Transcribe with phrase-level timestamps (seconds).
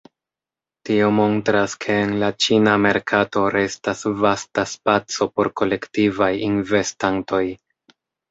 [0.89, 7.45] Tio montras ke en la ĉina merkato restas vasta spaco por kolektivaj investantoj.